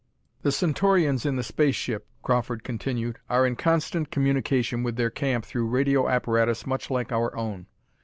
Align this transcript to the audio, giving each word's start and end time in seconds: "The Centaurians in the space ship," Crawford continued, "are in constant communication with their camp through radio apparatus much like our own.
"The 0.41 0.51
Centaurians 0.51 1.27
in 1.27 1.35
the 1.35 1.43
space 1.43 1.75
ship," 1.75 2.07
Crawford 2.23 2.63
continued, 2.63 3.19
"are 3.29 3.45
in 3.45 3.55
constant 3.55 4.09
communication 4.09 4.81
with 4.81 4.95
their 4.95 5.11
camp 5.11 5.45
through 5.45 5.67
radio 5.67 6.09
apparatus 6.09 6.65
much 6.65 6.89
like 6.89 7.11
our 7.11 7.37
own. 7.37 7.67